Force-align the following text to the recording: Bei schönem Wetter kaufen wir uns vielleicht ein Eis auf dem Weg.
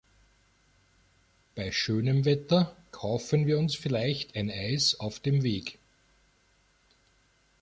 Bei 1.53 1.71
schönem 1.71 2.25
Wetter 2.25 2.75
kaufen 2.89 3.45
wir 3.45 3.59
uns 3.59 3.75
vielleicht 3.75 4.35
ein 4.35 4.49
Eis 4.49 4.99
auf 4.99 5.19
dem 5.19 5.43
Weg. 5.43 5.77